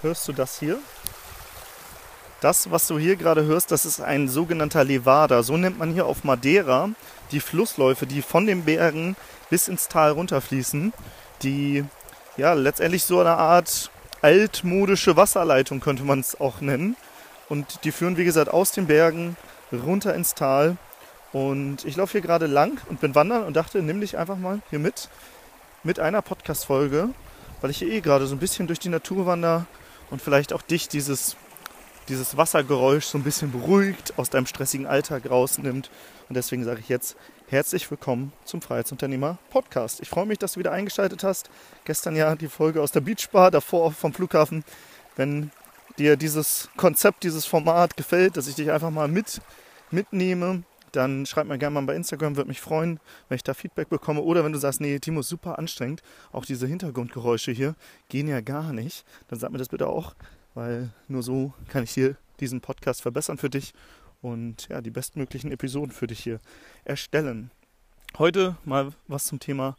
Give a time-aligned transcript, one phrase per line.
[0.00, 0.78] Hörst du das hier?
[2.40, 5.42] Das, was du hier gerade hörst, das ist ein sogenannter Levada.
[5.42, 6.90] So nennt man hier auf Madeira
[7.32, 9.16] die Flussläufe, die von den Bergen
[9.50, 10.92] bis ins Tal runterfließen,
[11.42, 11.84] die
[12.36, 13.90] ja letztendlich so eine Art
[14.22, 16.96] altmodische Wasserleitung könnte man es auch nennen.
[17.48, 19.36] Und die führen, wie gesagt, aus den Bergen
[19.72, 20.76] runter ins Tal.
[21.32, 24.60] Und ich laufe hier gerade lang und bin wandern und dachte, nimm dich einfach mal
[24.70, 25.08] hier mit,
[25.82, 27.08] mit einer Podcast-Folge,
[27.60, 29.66] weil ich hier eh gerade so ein bisschen durch die Natur wandere
[30.10, 31.36] und vielleicht auch dich dieses,
[32.08, 35.90] dieses Wassergeräusch so ein bisschen beruhigt, aus deinem stressigen Alltag rausnimmt.
[36.28, 37.16] Und deswegen sage ich jetzt
[37.48, 40.00] herzlich willkommen zum Freiheitsunternehmer Podcast.
[40.00, 41.50] Ich freue mich, dass du wieder eingeschaltet hast.
[41.84, 44.64] Gestern ja die Folge aus der Beachbar, davor vom Flughafen.
[45.16, 45.50] Wenn
[45.98, 49.40] dir dieses Konzept, dieses Format gefällt, dass ich dich einfach mal mit,
[49.90, 50.62] mitnehme,
[50.92, 54.20] dann schreib mir gerne mal bei Instagram, würde mich freuen, wenn ich da Feedback bekomme.
[54.22, 56.02] Oder wenn du sagst, nee, Timo super anstrengend,
[56.32, 57.74] auch diese Hintergrundgeräusche hier
[58.08, 60.14] gehen ja gar nicht, dann sag mir das bitte auch,
[60.54, 63.72] weil nur so kann ich hier diesen Podcast verbessern für dich
[64.22, 66.40] und ja, die bestmöglichen Episoden für dich hier
[66.84, 67.50] erstellen.
[68.16, 69.76] Heute mal was zum Thema,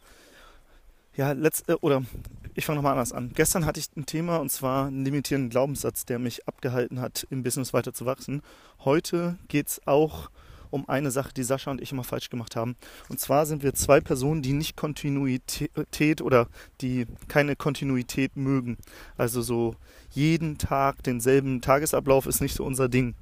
[1.16, 2.03] ja, letzte, äh, oder
[2.53, 3.31] ich fange nochmal anders an.
[3.33, 7.44] Gestern hatte ich ein Thema und zwar einen limitierenden Glaubenssatz, der mich abgehalten hat, im
[7.44, 8.42] Business weiter zu wachsen.
[8.80, 10.48] Heute geht es auch um
[10.88, 12.75] eine Sache, die Sascha und ich immer falsch gemacht haben.
[13.09, 16.48] Und zwar sind wir zwei Personen, die nicht Kontinuität oder
[16.81, 18.78] die keine Kontinuität mögen.
[19.17, 19.76] Also so
[20.11, 23.16] jeden Tag denselben Tagesablauf ist nicht so unser Ding,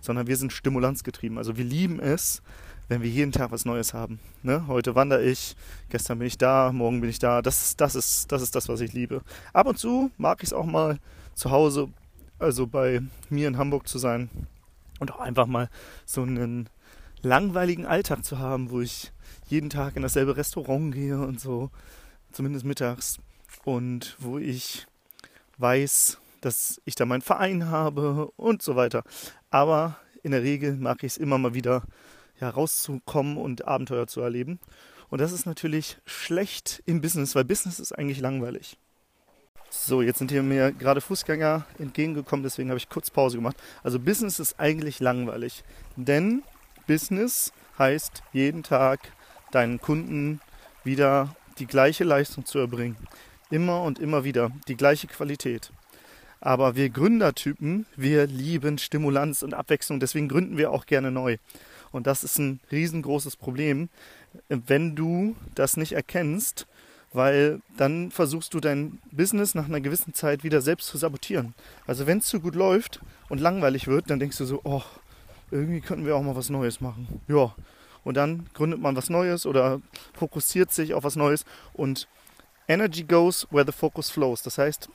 [0.00, 1.38] sondern wir sind stimulanzgetrieben.
[1.38, 2.42] Also wir lieben es,
[2.88, 4.20] wenn wir jeden Tag was Neues haben.
[4.42, 4.66] Ne?
[4.66, 5.56] Heute wandere ich,
[5.88, 7.40] gestern bin ich da, morgen bin ich da.
[7.42, 9.22] Das, das, ist, das ist das, was ich liebe.
[9.52, 10.98] Ab und zu mag ich es auch mal
[11.34, 11.88] zu Hause,
[12.38, 14.28] also bei mir in Hamburg zu sein
[15.00, 15.68] und auch einfach mal
[16.04, 16.68] so einen
[17.24, 19.12] langweiligen Alltag zu haben, wo ich
[19.48, 21.70] jeden Tag in dasselbe Restaurant gehe und so,
[22.32, 23.18] zumindest mittags,
[23.64, 24.86] und wo ich
[25.58, 29.04] weiß, dass ich da meinen Verein habe und so weiter.
[29.50, 31.84] Aber in der Regel mag ich es immer mal wieder
[32.40, 34.58] ja, rauszukommen und Abenteuer zu erleben.
[35.08, 38.76] Und das ist natürlich schlecht im Business, weil Business ist eigentlich langweilig.
[39.70, 43.56] So, jetzt sind hier mir gerade Fußgänger entgegengekommen, deswegen habe ich kurz Pause gemacht.
[43.82, 45.64] Also Business ist eigentlich langweilig,
[45.96, 46.42] denn
[46.86, 49.12] Business heißt jeden Tag
[49.50, 50.40] deinen Kunden
[50.82, 52.96] wieder die gleiche Leistung zu erbringen.
[53.50, 55.70] Immer und immer wieder die gleiche Qualität.
[56.40, 61.38] Aber wir Gründertypen, wir lieben Stimulanz und Abwechslung, deswegen gründen wir auch gerne neu.
[61.90, 63.88] Und das ist ein riesengroßes Problem,
[64.48, 66.66] wenn du das nicht erkennst,
[67.12, 71.54] weil dann versuchst du dein Business nach einer gewissen Zeit wieder selbst zu sabotieren.
[71.86, 74.82] Also wenn es zu gut läuft und langweilig wird, dann denkst du so, oh,
[75.54, 77.20] irgendwie könnten wir auch mal was Neues machen.
[77.28, 77.54] Ja.
[78.02, 79.80] Und dann gründet man was Neues oder
[80.12, 82.06] fokussiert sich auf was Neues und
[82.68, 84.42] Energy goes where the focus flows.
[84.42, 84.90] Das heißt,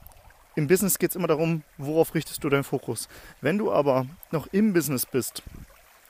[0.55, 3.07] im Business geht es immer darum, worauf richtest du deinen Fokus.
[3.41, 5.41] Wenn du aber noch im Business bist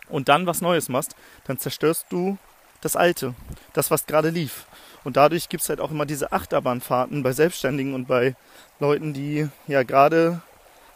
[0.10, 2.38] und dann was Neues machst, dann zerstörst du
[2.82, 3.36] das Alte,
[3.74, 4.66] das, was gerade lief.
[5.04, 8.36] Und dadurch gibt es halt auch immer diese Achterbahnfahrten bei Selbstständigen und bei
[8.80, 10.42] Leuten, die ja gerade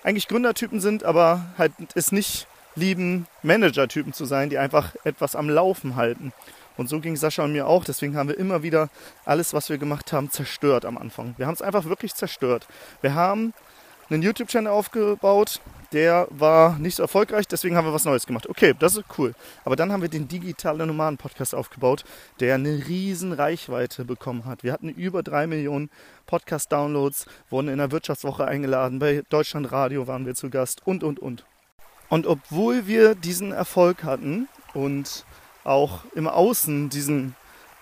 [0.03, 5.49] eigentlich Gründertypen sind, aber halt es nicht lieben, Manager-Typen zu sein, die einfach etwas am
[5.49, 6.33] Laufen halten.
[6.75, 7.85] Und so ging Sascha und mir auch.
[7.85, 8.89] Deswegen haben wir immer wieder
[9.25, 11.35] alles, was wir gemacht haben, zerstört am Anfang.
[11.37, 12.67] Wir haben es einfach wirklich zerstört.
[13.01, 13.53] Wir haben
[14.09, 18.49] einen YouTube-Channel aufgebaut, der war nicht so erfolgreich, deswegen haben wir was Neues gemacht.
[18.49, 19.33] Okay, das ist cool.
[19.63, 22.03] Aber dann haben wir den Digitale Nomaden Podcast aufgebaut,
[22.39, 24.63] der eine riesen Reichweite bekommen hat.
[24.63, 25.89] Wir hatten über drei Millionen
[26.25, 31.45] Podcast-Downloads, wurden in der Wirtschaftswoche eingeladen, bei Deutschlandradio waren wir zu Gast und, und, und.
[32.09, 35.25] Und obwohl wir diesen Erfolg hatten und
[35.63, 37.35] auch im Außen diesen,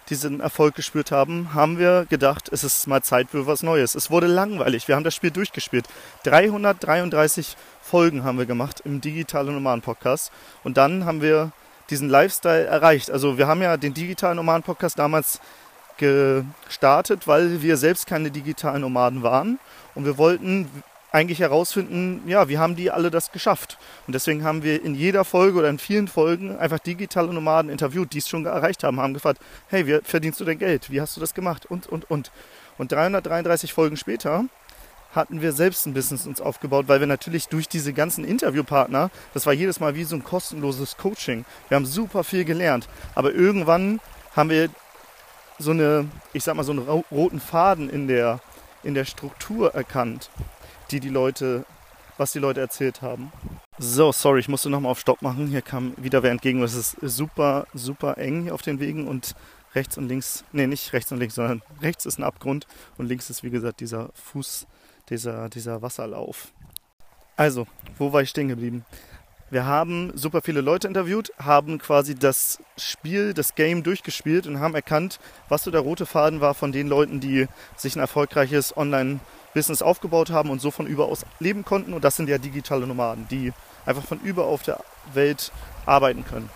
[0.09, 3.95] diesen Erfolg gespürt haben, haben wir gedacht, es ist mal Zeit für was Neues.
[3.95, 4.87] Es wurde langweilig.
[4.87, 5.87] Wir haben das Spiel durchgespielt.
[6.23, 10.31] 333 Folgen haben wir gemacht im Digitalen Nomaden Podcast.
[10.63, 11.51] Und dann haben wir
[11.89, 13.11] diesen Lifestyle erreicht.
[13.11, 15.39] Also wir haben ja den Digitalen Nomaden Podcast damals
[15.97, 19.59] gestartet, weil wir selbst keine digitalen Nomaden waren.
[19.93, 20.69] Und wir wollten
[21.11, 23.77] eigentlich herausfinden, ja, wie haben die alle das geschafft?
[24.07, 28.13] Und deswegen haben wir in jeder Folge oder in vielen Folgen einfach digitale Nomaden interviewt,
[28.13, 30.89] die es schon erreicht haben, haben gefragt, hey, wie verdienst du dein Geld?
[30.89, 31.65] Wie hast du das gemacht?
[31.65, 32.31] Und, und, und.
[32.77, 34.45] Und 333 Folgen später
[35.13, 39.45] hatten wir selbst ein Business uns aufgebaut, weil wir natürlich durch diese ganzen Interviewpartner, das
[39.45, 41.43] war jedes Mal wie so ein kostenloses Coaching.
[41.67, 42.87] Wir haben super viel gelernt.
[43.13, 43.99] Aber irgendwann
[44.33, 44.69] haben wir
[45.59, 48.39] so eine, ich sag mal, so einen roten Faden in der,
[48.83, 50.29] in der Struktur erkannt
[50.91, 51.65] die die Leute,
[52.17, 53.31] was die Leute erzählt haben.
[53.77, 55.47] So, sorry, ich musste nochmal auf Stopp machen.
[55.47, 56.61] Hier kam wieder wer entgegen.
[56.61, 59.35] Es ist super, super eng hier auf den Wegen und
[59.73, 62.67] rechts und links, nee, nicht rechts und links, sondern rechts ist ein Abgrund
[62.97, 64.67] und links ist, wie gesagt, dieser Fuß,
[65.09, 66.51] dieser, dieser Wasserlauf.
[67.37, 67.65] Also,
[67.97, 68.85] wo war ich stehen geblieben?
[69.49, 74.75] Wir haben super viele Leute interviewt, haben quasi das Spiel, das Game durchgespielt und haben
[74.75, 78.71] erkannt, was so der rote Faden war von den Leuten, die sich ein erfolgreiches
[79.51, 81.93] Online-Business aufgebaut haben und so von überaus leben konnten.
[81.93, 83.53] Und das sind ja digitale Nomaden, die
[83.85, 84.79] einfach von überall auf der
[85.13, 85.51] Welt
[85.85, 86.49] arbeiten können.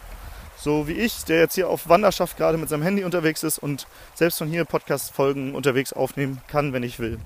[0.57, 3.87] So wie ich, der jetzt hier auf Wanderschaft gerade mit seinem Handy unterwegs ist und
[4.15, 7.19] selbst von hier Podcast-Folgen unterwegs aufnehmen kann, wenn ich will.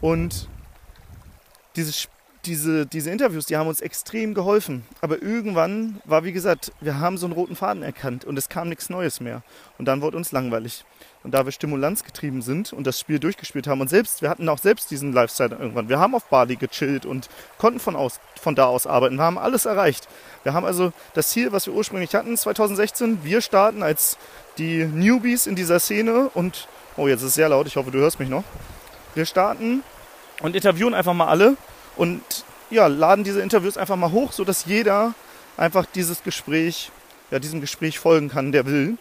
[0.00, 0.48] Und
[1.76, 2.15] dieses Spiel
[2.46, 4.84] diese, diese Interviews, die haben uns extrem geholfen.
[5.00, 8.68] Aber irgendwann war, wie gesagt, wir haben so einen roten Faden erkannt und es kam
[8.68, 9.42] nichts Neues mehr.
[9.78, 10.84] Und dann wurde uns langweilig.
[11.24, 14.58] Und da wir stimulanzgetrieben sind und das Spiel durchgespielt haben und selbst, wir hatten auch
[14.58, 15.88] selbst diesen Lifestyle irgendwann.
[15.88, 17.28] Wir haben auf Bali gechillt und
[17.58, 19.16] konnten von, aus, von da aus arbeiten.
[19.16, 20.08] Wir haben alles erreicht.
[20.44, 24.18] Wir haben also das Ziel, was wir ursprünglich hatten, 2016, wir starten als
[24.58, 27.98] die Newbies in dieser Szene und, oh, jetzt ist es sehr laut, ich hoffe, du
[27.98, 28.44] hörst mich noch.
[29.16, 29.82] Wir starten
[30.42, 31.56] und interviewen einfach mal alle
[31.96, 32.22] und
[32.70, 35.14] ja, laden diese Interviews einfach mal hoch, sodass jeder
[35.56, 36.90] einfach dieses Gespräch,
[37.30, 38.98] ja, diesem Gespräch folgen kann, der will.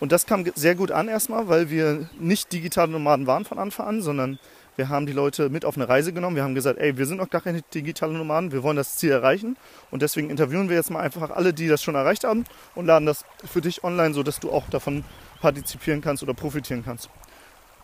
[0.00, 3.86] Und das kam sehr gut an erstmal, weil wir nicht digitale Nomaden waren von Anfang
[3.86, 4.38] an, sondern
[4.76, 6.36] wir haben die Leute mit auf eine Reise genommen.
[6.36, 9.10] Wir haben gesagt, ey, wir sind noch gar keine digitale Nomaden, wir wollen das Ziel
[9.10, 9.56] erreichen.
[9.90, 12.44] Und deswegen interviewen wir jetzt mal einfach alle, die das schon erreicht haben
[12.76, 15.04] und laden das für dich online, sodass du auch davon
[15.40, 17.10] partizipieren kannst oder profitieren kannst.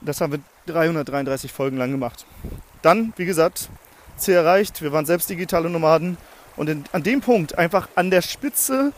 [0.01, 0.41] Das haben wir
[0.73, 2.27] 333 Folgen lang gemacht.
[2.83, 3.71] Dann, wie gesagt,
[4.17, 4.83] Ziel erreicht.
[4.83, 6.17] Wir waren selbst digitale Nomaden.
[6.57, 8.93] Und in, an dem Punkt, einfach an der Spitze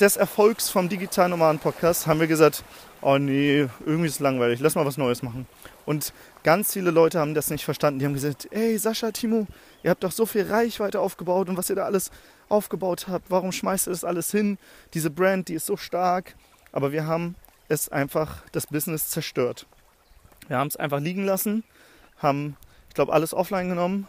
[0.00, 2.62] des Erfolgs vom Digitalen Nomaden Podcast, haben wir gesagt,
[3.00, 5.46] oh nee, irgendwie ist es langweilig, lass mal was Neues machen.
[5.86, 6.12] Und
[6.44, 7.98] ganz viele Leute haben das nicht verstanden.
[7.98, 9.46] Die haben gesagt, ey Sascha, Timo,
[9.82, 12.10] ihr habt doch so viel Reichweite aufgebaut und was ihr da alles
[12.48, 14.58] aufgebaut habt, warum schmeißt ihr das alles hin?
[14.94, 16.34] Diese Brand, die ist so stark.
[16.72, 17.34] Aber wir haben
[17.68, 19.66] es einfach, das Business zerstört.
[20.48, 21.64] Wir haben es einfach liegen lassen,
[22.18, 22.56] haben,
[22.88, 24.06] ich glaube, alles offline genommen,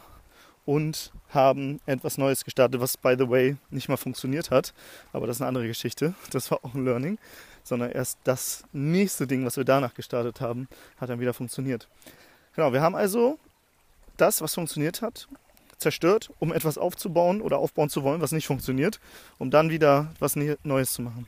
[0.69, 4.75] und haben etwas Neues gestartet, was by the way nicht mal funktioniert hat.
[5.13, 6.13] Aber das ist eine andere Geschichte.
[6.29, 7.17] Das war auch ein Learning.
[7.63, 10.67] Sondern erst das nächste Ding, was wir danach gestartet haben,
[10.97, 11.87] hat dann wieder funktioniert.
[12.55, 13.39] Genau, wir haben also
[14.17, 15.27] das, was funktioniert hat,
[15.79, 18.99] zerstört, um etwas aufzubauen oder aufbauen zu wollen, was nicht funktioniert,
[19.39, 21.27] um dann wieder was Neues zu machen,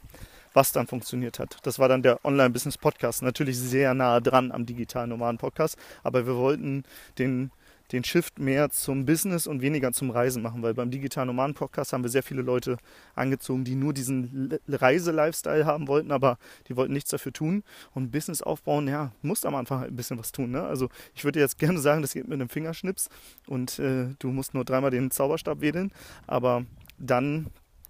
[0.53, 1.57] was dann funktioniert hat.
[1.63, 6.35] Das war dann der Online-Business-Podcast, natürlich sehr nah dran am digitalen normalen Podcast, aber wir
[6.35, 6.83] wollten
[7.17, 7.49] den
[7.91, 11.93] den Shift mehr zum Business und weniger zum Reisen machen, weil beim Digital Nomaden Podcast
[11.93, 12.77] haben wir sehr viele Leute
[13.15, 17.63] angezogen, die nur diesen Reise-Lifestyle haben wollten, aber die wollten nichts dafür tun.
[17.93, 20.51] Und Business aufbauen, ja, musst am Anfang ein bisschen was tun.
[20.51, 20.63] Ne?
[20.63, 23.09] Also ich würde jetzt gerne sagen, das geht mit einem Fingerschnips
[23.47, 25.91] und äh, du musst nur dreimal den Zauberstab wedeln,
[26.27, 26.65] aber
[26.97, 27.47] dann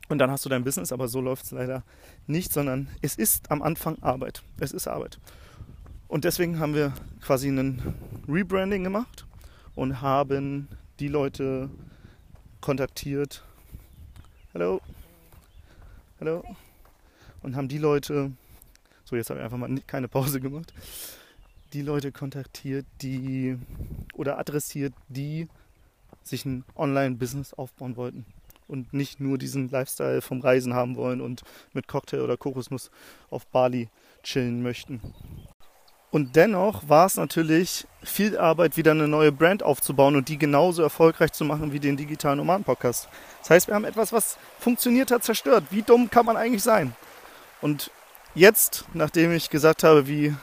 [0.09, 1.83] und dann hast du dein Business, aber so läuft es leider
[2.27, 4.43] nicht, sondern es ist am Anfang Arbeit.
[4.59, 5.19] Es ist Arbeit.
[6.09, 7.95] Und deswegen haben wir quasi einen
[8.27, 9.25] Rebranding gemacht
[9.81, 10.67] und haben
[10.99, 11.67] die Leute
[12.61, 13.43] kontaktiert.
[14.53, 14.79] Hallo.
[16.19, 16.43] Hallo.
[17.41, 18.31] Und haben die Leute,
[19.05, 20.71] so jetzt habe ich einfach mal keine Pause gemacht,
[21.73, 23.57] die Leute kontaktiert, die
[24.13, 25.47] oder adressiert, die
[26.21, 28.27] sich ein Online-Business aufbauen wollten
[28.67, 31.41] und nicht nur diesen Lifestyle vom Reisen haben wollen und
[31.73, 32.91] mit Cocktail oder Kokosnuss
[33.31, 33.89] auf Bali
[34.21, 35.01] chillen möchten.
[36.11, 40.83] Und dennoch war es natürlich viel Arbeit, wieder eine neue Brand aufzubauen und die genauso
[40.83, 43.07] erfolgreich zu machen wie den digitalen Nomaden Podcast.
[43.39, 45.63] Das heißt, wir haben etwas, was funktioniert hat, zerstört.
[45.69, 46.93] Wie dumm kann man eigentlich sein?
[47.61, 47.91] Und
[48.35, 50.35] jetzt, nachdem ich gesagt habe, wie,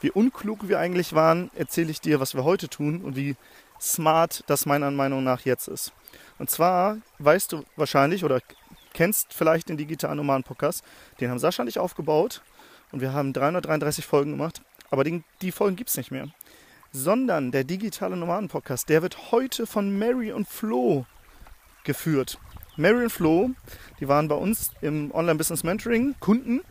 [0.00, 3.34] wie unklug wir eigentlich waren, erzähle ich dir, was wir heute tun und wie
[3.80, 5.92] smart das meiner Meinung nach jetzt ist.
[6.38, 8.40] Und zwar weißt du wahrscheinlich oder
[8.92, 10.84] kennst vielleicht den digitalen Nomaden Podcast.
[11.18, 12.42] Den haben Sascha und ich aufgebaut
[12.92, 14.62] und wir haben 333 Folgen gemacht.
[14.90, 16.28] Aber den, die Folgen gibt es nicht mehr.
[16.92, 21.06] Sondern der digitale Nomaden-Podcast, der wird heute von Mary und Flo
[21.84, 22.38] geführt.
[22.76, 23.50] Mary und Flo,
[24.00, 26.62] die waren bei uns im Online-Business Mentoring Kunden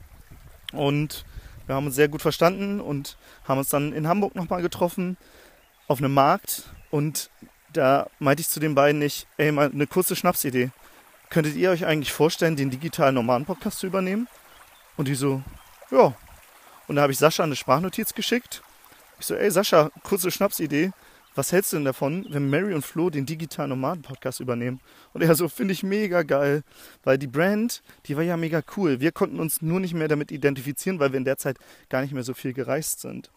[0.73, 1.25] und
[1.65, 5.17] wir haben uns sehr gut verstanden und haben uns dann in Hamburg nochmal getroffen
[5.87, 7.29] auf einem Markt und
[7.73, 10.71] da meinte ich zu den beiden nicht, ey, mal eine kurze Schnapsidee.
[11.29, 14.27] Könntet ihr euch eigentlich vorstellen, den digitalen Nomaden-Podcast zu übernehmen?
[14.97, 15.43] Und die so,
[15.91, 16.15] ja,
[16.89, 18.63] und da habe ich Sascha eine Sprachnotiz geschickt.
[19.19, 20.91] Ich so, ey Sascha, kurze Schnapsidee.
[21.35, 24.79] Was hältst du denn davon, wenn Mary und Flo den digitalen Nomaden-Podcast übernehmen?
[25.13, 26.63] Und er so, finde ich mega geil,
[27.03, 28.99] weil die Brand, die war ja mega cool.
[29.01, 31.57] Wir konnten uns nur nicht mehr damit identifizieren, weil wir in der Zeit
[31.89, 33.29] gar nicht mehr so viel gereist sind.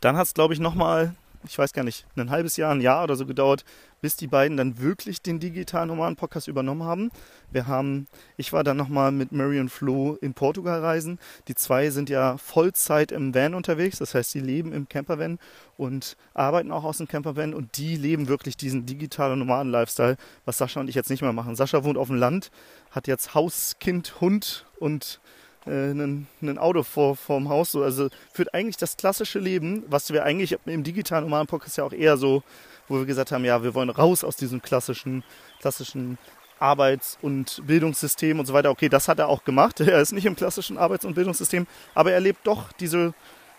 [0.00, 1.14] Dann hat es, glaube ich, nochmal
[1.46, 3.64] ich weiß gar nicht, ein halbes Jahr, ein Jahr oder so gedauert,
[4.00, 7.10] bis die beiden dann wirklich den digitalen normalen Podcast übernommen haben.
[7.50, 11.18] Wir haben, ich war dann nochmal mit Mary und Flo in Portugal reisen.
[11.48, 15.38] Die zwei sind ja Vollzeit im Van unterwegs, das heißt, sie leben im Campervan
[15.76, 20.58] und arbeiten auch aus dem Campervan und die leben wirklich diesen digitalen normalen Lifestyle, was
[20.58, 21.56] Sascha und ich jetzt nicht mehr machen.
[21.56, 22.50] Sascha wohnt auf dem Land,
[22.90, 25.20] hat jetzt Haus, Kind, Hund und
[25.66, 27.72] äh, ein, Auto vor vorm Haus.
[27.72, 27.82] So.
[27.82, 31.92] Also führt eigentlich das klassische Leben, was wir eigentlich im digitalen normalen Podcast ja auch
[31.92, 32.42] eher so,
[32.88, 35.24] wo wir gesagt haben, ja, wir wollen raus aus diesem klassischen,
[35.60, 36.18] klassischen
[36.58, 38.70] Arbeits- und Bildungssystem und so weiter.
[38.70, 39.80] Okay, das hat er auch gemacht.
[39.94, 43.14] Er ist nicht im klassischen Arbeits- und Bildungssystem, aber er lebt doch diese,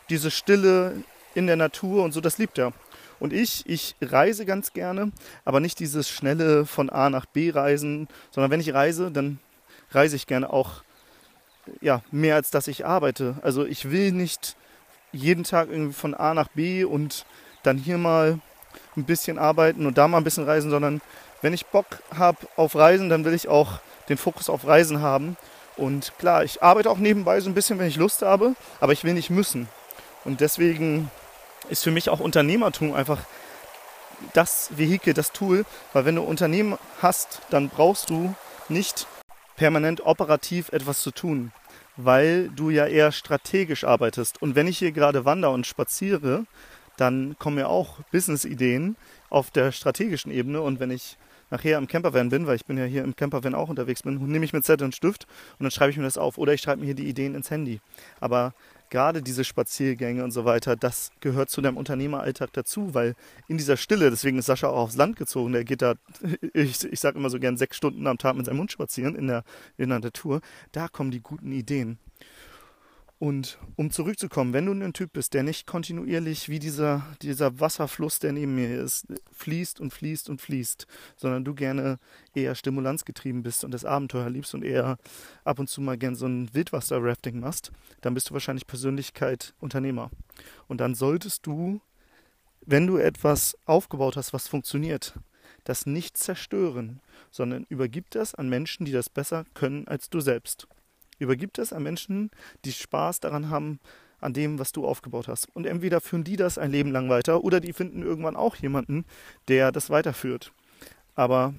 [0.09, 2.73] diese Stille in der Natur und so, das liebt er.
[3.19, 5.11] Und ich, ich reise ganz gerne,
[5.45, 9.39] aber nicht dieses schnelle von A nach B reisen, sondern wenn ich reise, dann
[9.91, 10.83] reise ich gerne auch
[11.81, 13.35] ja, mehr als dass ich arbeite.
[13.41, 14.55] Also ich will nicht
[15.11, 17.25] jeden Tag irgendwie von A nach B und
[17.63, 18.39] dann hier mal
[18.97, 21.01] ein bisschen arbeiten und da mal ein bisschen reisen, sondern
[21.41, 23.79] wenn ich Bock habe auf Reisen, dann will ich auch
[24.09, 25.37] den Fokus auf Reisen haben.
[25.77, 29.03] Und klar, ich arbeite auch nebenbei so ein bisschen, wenn ich Lust habe, aber ich
[29.03, 29.67] will nicht müssen.
[30.23, 31.11] Und deswegen
[31.69, 33.19] ist für mich auch Unternehmertum einfach
[34.33, 38.33] das Vehikel, das Tool, weil wenn du Unternehmen hast, dann brauchst du
[38.69, 39.07] nicht
[39.55, 41.51] permanent operativ etwas zu tun,
[41.97, 44.41] weil du ja eher strategisch arbeitest.
[44.41, 46.45] Und wenn ich hier gerade wandere und spaziere,
[46.97, 48.95] dann kommen mir auch Business-Ideen
[49.29, 50.61] auf der strategischen Ebene.
[50.61, 51.17] Und wenn ich
[51.51, 54.45] nachher im Campervan bin, weil ich bin ja hier im Campervan auch unterwegs bin, nehme
[54.45, 55.25] ich mir Zettel und Stift
[55.59, 56.37] und dann schreibe ich mir das auf.
[56.37, 57.79] Oder ich schreibe mir hier die Ideen ins Handy.
[58.19, 58.53] Aber
[58.89, 63.15] gerade diese Spaziergänge und so weiter, das gehört zu deinem Unternehmeralltag dazu, weil
[63.47, 65.95] in dieser Stille, deswegen ist Sascha auch aufs Land gezogen, der geht da,
[66.53, 69.27] ich, ich sage immer so gern sechs Stunden am Tag mit seinem Hund spazieren in
[69.27, 69.43] der,
[69.77, 71.99] in der Natur, da kommen die guten Ideen.
[73.17, 78.19] Und um zurückzukommen, wenn du ein Typ bist, der nicht kontinuierlich wie dieser, dieser Wasserfluss,
[78.19, 81.97] der neben mir ist, fließt und fließt und fließt, sondern du gerne
[82.33, 84.97] eher stimulanzgetrieben bist und das Abenteuer liebst und eher
[85.45, 90.11] ab und zu mal gern so ein Wildwasser-Rafting machst, dann bist du wahrscheinlich Persönlichkeit Unternehmer.
[90.67, 91.79] Und dann solltest du,
[92.65, 95.17] wenn du etwas aufgebaut hast, was funktioniert,
[95.63, 96.99] das nicht zerstören,
[97.31, 100.67] sondern übergib das an Menschen, die das besser können als du selbst.
[101.19, 102.31] Übergib das an Menschen,
[102.65, 103.79] die Spaß daran haben,
[104.19, 105.47] an dem, was du aufgebaut hast.
[105.53, 109.05] Und entweder führen die das ein Leben lang weiter oder die finden irgendwann auch jemanden,
[109.47, 110.51] der das weiterführt.
[111.15, 111.53] Aber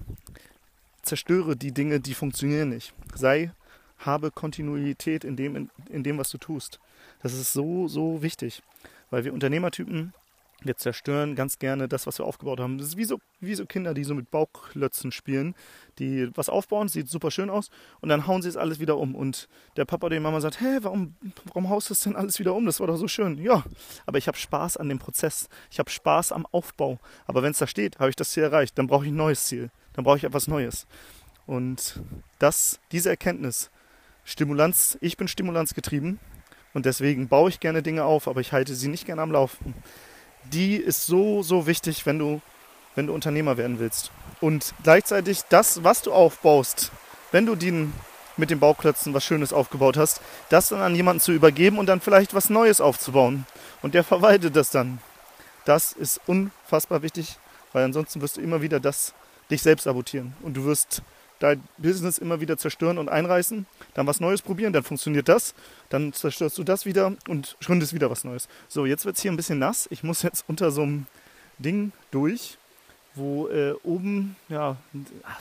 [1.03, 2.93] zerstöre die Dinge, die funktionieren nicht.
[3.15, 3.53] Sei,
[3.99, 6.81] habe Kontinuität in dem, in, in dem, was du tust.
[7.23, 8.63] Das ist so, so wichtig.
[9.11, 10.13] Weil wir Unternehmertypen
[10.63, 12.79] wir zerstören ganz gerne das, was wir aufgebaut haben.
[12.79, 15.55] Das ist wie so, wie so Kinder, die so mit Bauklötzen spielen,
[15.99, 17.71] die was aufbauen, sieht super schön aus
[18.01, 19.15] und dann hauen sie es alles wieder um.
[19.15, 22.39] Und der Papa oder die Mama sagt, hä, warum, warum haust du es denn alles
[22.39, 22.65] wieder um?
[22.65, 23.39] Das war doch so schön.
[23.39, 23.65] Ja,
[24.07, 25.49] aber ich habe Spaß an dem Prozess.
[25.71, 26.99] Ich habe Spaß am Aufbau.
[27.27, 28.79] Aber wenn es da steht, habe ich das Ziel erreicht.
[28.79, 29.71] Dann brauche ich ein neues Ziel.
[29.93, 30.87] Dann brauche ich etwas Neues.
[31.47, 32.01] Und
[32.39, 33.71] das, diese Erkenntnis,
[34.25, 36.19] Stimulanz, ich bin stimulanzgetrieben
[36.75, 39.75] und deswegen baue ich gerne Dinge auf, aber ich halte sie nicht gerne am Laufen
[40.53, 42.41] die ist so, so wichtig, wenn du,
[42.95, 44.11] wenn du Unternehmer werden willst.
[44.41, 46.91] Und gleichzeitig das, was du aufbaust,
[47.33, 47.93] wenn du den,
[48.37, 52.01] mit den Bauklötzen was Schönes aufgebaut hast, das dann an jemanden zu übergeben und dann
[52.01, 53.47] vielleicht was Neues aufzubauen.
[53.83, 54.99] Und der verwaltet das dann.
[55.65, 57.37] Das ist unfassbar wichtig,
[57.73, 59.15] weil ansonsten wirst du immer wieder das
[59.51, 60.35] dich selbst sabotieren.
[60.43, 61.03] Und du wirst
[61.39, 65.55] dein Business immer wieder zerstören und einreißen, dann was Neues probieren, dann funktioniert das,
[65.89, 68.49] dann zerstörst du das wieder und gründest wieder was Neues.
[68.69, 69.87] So, jetzt wird es hier ein bisschen nass.
[69.91, 71.07] Ich muss jetzt unter so einem
[71.59, 72.59] Ding durch,
[73.15, 74.77] wo äh, oben, ja,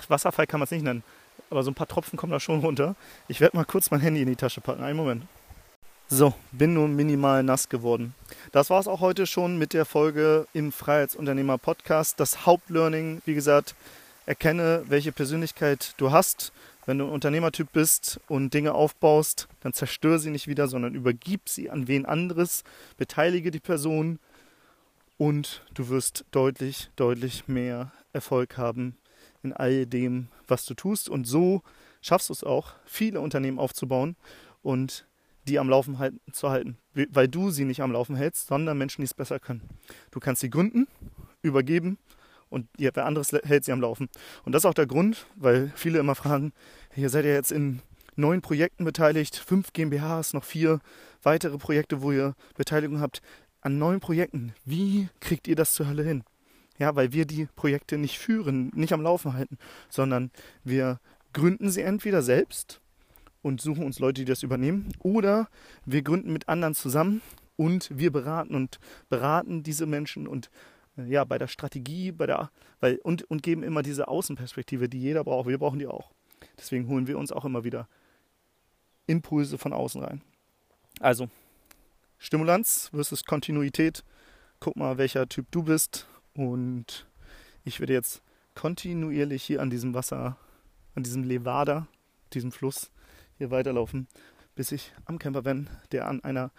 [0.07, 1.03] Wasserfall kann man es nicht nennen,
[1.49, 2.95] aber so ein paar Tropfen kommen da schon runter.
[3.27, 4.83] Ich werde mal kurz mein Handy in die Tasche packen.
[4.83, 5.23] Einen Moment.
[6.07, 8.13] So, bin nur minimal nass geworden.
[8.51, 12.19] Das war es auch heute schon mit der Folge im Freiheitsunternehmer Podcast.
[12.19, 13.73] Das Hauptlearning, wie gesagt,
[14.25, 16.51] erkenne, welche Persönlichkeit du hast.
[16.85, 21.49] Wenn du ein Unternehmertyp bist und Dinge aufbaust, dann zerstöre sie nicht wieder, sondern übergib
[21.49, 22.63] sie an wen anderes,
[22.97, 24.19] beteilige die Person
[25.17, 28.97] und du wirst deutlich, deutlich mehr Erfolg haben
[29.41, 31.09] in all dem, was du tust.
[31.09, 31.63] Und so
[32.01, 34.15] schaffst du es auch, viele Unternehmen aufzubauen
[34.61, 35.07] und
[35.47, 39.01] die am Laufen halten, zu halten, weil du sie nicht am Laufen hältst, sondern Menschen,
[39.01, 39.61] die es besser können.
[40.11, 40.87] Du kannst sie gründen,
[41.41, 41.97] übergeben
[42.55, 44.07] und wer anderes hält sie am Laufen.
[44.45, 46.53] Und das ist auch der Grund, weil viele immer fragen,
[46.95, 47.81] ihr seid ja jetzt in
[48.15, 50.79] neun Projekten beteiligt, fünf GmbHs, noch vier
[51.21, 53.21] weitere Projekte, wo ihr Beteiligung habt.
[53.59, 56.23] An neun Projekten, wie kriegt ihr das zur Hölle hin?
[56.77, 59.57] Ja, weil wir die Projekte nicht führen, nicht am Laufen halten,
[59.89, 60.31] sondern
[60.63, 60.99] wir
[61.33, 62.79] gründen sie entweder selbst
[63.41, 65.49] und suchen uns Leute, die das übernehmen, oder
[65.85, 67.21] wir gründen mit anderen zusammen
[67.57, 70.49] und wir beraten und beraten diese Menschen und
[70.97, 75.23] ja, bei der Strategie, bei der, weil, und, und geben immer diese Außenperspektive, die jeder
[75.23, 75.47] braucht.
[75.47, 76.11] Wir brauchen die auch.
[76.57, 77.87] Deswegen holen wir uns auch immer wieder
[79.07, 80.21] Impulse von außen rein.
[80.99, 81.29] Also,
[82.17, 84.03] Stimulanz versus Kontinuität.
[84.59, 86.07] Guck mal, welcher Typ du bist.
[86.33, 87.07] Und
[87.63, 88.21] ich werde jetzt
[88.55, 90.37] kontinuierlich hier an diesem Wasser,
[90.95, 91.87] an diesem Levada,
[92.33, 92.91] diesem Fluss,
[93.37, 94.07] hier weiterlaufen,
[94.55, 96.51] bis ich am Campervan, der an einer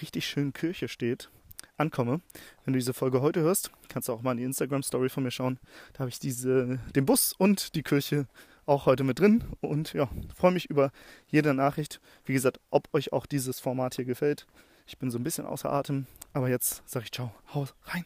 [0.00, 1.30] richtig schönen Kirche steht,
[1.76, 2.20] ankomme.
[2.64, 5.30] Wenn du diese Folge heute hörst, kannst du auch mal in die Instagram-Story von mir
[5.30, 5.58] schauen.
[5.92, 8.26] Da habe ich diese, den Bus und die Kirche
[8.66, 9.44] auch heute mit drin.
[9.60, 10.90] Und ja, freue mich über
[11.28, 12.00] jede Nachricht.
[12.24, 14.46] Wie gesagt, ob euch auch dieses Format hier gefällt.
[14.86, 18.04] Ich bin so ein bisschen außer Atem, aber jetzt sage ich ciao, haus rein.